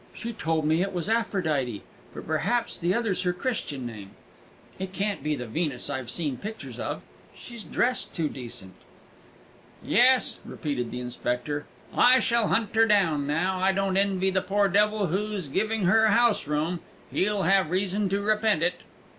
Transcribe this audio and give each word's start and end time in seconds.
"She 0.15 0.33
told 0.33 0.65
me 0.65 0.81
it 0.81 0.93
was 0.93 1.07
Aphrodite. 1.07 1.83
But 2.15 2.25
perhaps 2.25 2.75
the 2.75 2.91
other's 2.91 3.21
her 3.21 3.33
Christian 3.33 3.85
name. 3.85 4.09
It 4.79 4.93
can't 4.93 5.21
be 5.21 5.35
the 5.35 5.45
Venus 5.45 5.91
I've 5.91 6.09
seen 6.09 6.37
pictures 6.37 6.79
of 6.79 7.03
she's 7.35 7.63
dressed 7.63 8.11
too 8.11 8.27
decent." 8.27 8.73
"Yes," 9.83 10.39
repeated 10.43 10.89
the 10.89 11.01
inspector, 11.01 11.67
"I 11.95 12.19
shall 12.19 12.47
hunt 12.47 12.73
her 12.73 12.87
down 12.87 13.27
now. 13.27 13.59
I 13.59 13.71
don't 13.73 13.95
envy 13.95 14.31
the 14.31 14.41
poor 14.41 14.67
devil 14.67 15.05
who's 15.05 15.47
giving 15.49 15.83
her 15.83 16.07
house 16.07 16.47
room; 16.47 16.79
he'll 17.11 17.43
have 17.43 17.69
reason 17.69 18.09
to 18.09 18.21
repent 18.21 18.63
it!" 18.63 18.81